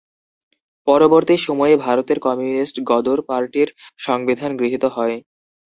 [0.87, 3.69] পরবর্তী সময়ে ভারতের কমিউনিস্ট গদর পার্টির
[3.99, 5.15] সংবিধান গৃহীত হয়।